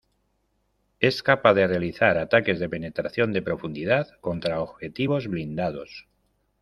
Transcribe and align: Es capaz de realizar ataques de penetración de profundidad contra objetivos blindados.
Es 0.99 1.21
capaz 1.21 1.53
de 1.53 1.67
realizar 1.67 2.17
ataques 2.17 2.57
de 2.59 2.67
penetración 2.67 3.31
de 3.33 3.43
profundidad 3.43 4.07
contra 4.19 4.59
objetivos 4.59 5.27
blindados. 5.27 6.07